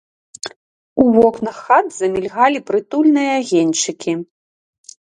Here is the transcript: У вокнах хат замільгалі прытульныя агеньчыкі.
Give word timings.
У 1.03 1.05
вокнах 1.17 1.59
хат 1.67 1.87
замільгалі 1.99 2.65
прытульныя 2.73 3.31
агеньчыкі. 3.45 4.21